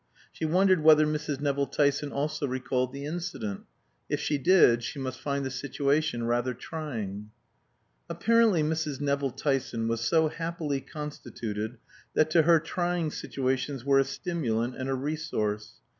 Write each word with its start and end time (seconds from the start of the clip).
She 0.31 0.45
wondered 0.45 0.83
whether 0.83 1.05
Mrs. 1.05 1.41
Nevill 1.41 1.67
Tyson 1.67 2.11
also 2.11 2.47
recalled 2.47 2.91
the 2.91 3.05
incident. 3.05 3.67
If 4.09 4.19
she 4.19 4.39
did 4.39 4.81
she 4.83 4.97
must 4.97 5.19
find 5.21 5.45
the 5.45 5.51
situation 5.51 6.23
rather 6.25 6.55
trying. 6.55 7.29
Apparently 8.09 8.63
Mrs. 8.63 8.99
Nevill 8.99 9.29
Tyson 9.29 9.87
was 9.87 10.01
so 10.01 10.27
happily 10.29 10.81
constituted 10.81 11.77
that 12.15 12.31
to 12.31 12.41
her 12.41 12.59
trying 12.59 13.11
situations 13.11 13.85
were 13.85 13.99
a 13.99 14.03
stimulant 14.03 14.75
and 14.75 14.89
a 14.89 14.95
resource. 14.95 15.73